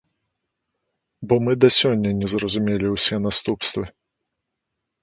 Бо 1.31 1.39
мы 1.47 1.53
да 1.65 1.69
сёння 1.79 2.15
не 2.23 2.27
зразумелі 2.35 2.87
ўсе 2.95 3.15
наступствы. 3.29 3.83